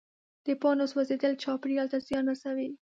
[0.45, 2.69] د پاڼو سوځېدل چاپېریال ته زیان رسوي.